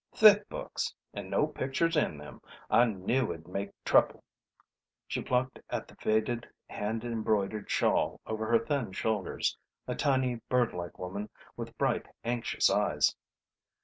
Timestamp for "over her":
8.25-8.57